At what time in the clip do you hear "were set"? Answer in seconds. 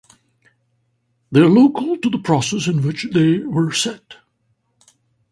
3.37-4.15